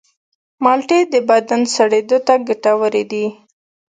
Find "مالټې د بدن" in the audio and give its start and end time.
0.63-1.61